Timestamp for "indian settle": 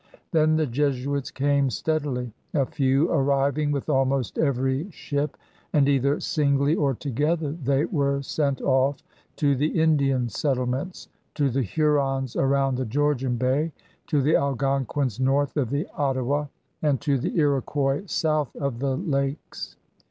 9.79-10.65